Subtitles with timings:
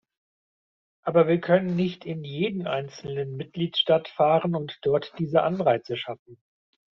[1.05, 6.41] Aber wir können nicht in jeden einzelnen Mitgliedstaat fahren und dort diese Anreize schaffen.